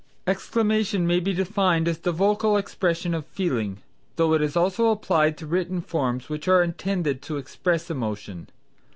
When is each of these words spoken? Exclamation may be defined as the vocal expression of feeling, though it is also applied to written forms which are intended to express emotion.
Exclamation 0.25 1.05
may 1.05 1.19
be 1.19 1.31
defined 1.31 1.87
as 1.87 1.99
the 1.99 2.11
vocal 2.11 2.57
expression 2.57 3.13
of 3.13 3.23
feeling, 3.23 3.83
though 4.15 4.33
it 4.33 4.41
is 4.41 4.57
also 4.57 4.87
applied 4.87 5.37
to 5.37 5.45
written 5.45 5.79
forms 5.79 6.27
which 6.27 6.47
are 6.47 6.63
intended 6.63 7.21
to 7.21 7.37
express 7.37 7.87
emotion. 7.91 8.47